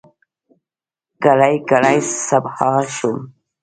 کړۍ، 1.23 1.55
کړۍ 1.69 1.97
صهبا 2.25 2.71
شوم 2.95 3.19